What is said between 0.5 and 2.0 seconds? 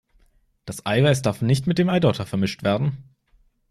Das Eiweiß darf nicht mit dem